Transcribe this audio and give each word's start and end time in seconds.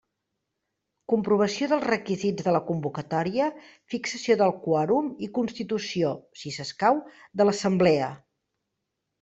Comprovació 1.11 1.67
dels 1.73 1.85
requisits 1.89 2.47
de 2.47 2.53
la 2.55 2.61
convocatòria, 2.71 3.51
fixació 3.95 4.39
del 4.41 4.55
quòrum 4.65 5.13
i 5.29 5.31
constitució, 5.39 6.15
si 6.41 6.55
escau, 6.67 7.03
de 7.39 7.49
l'assemblea. 7.49 8.11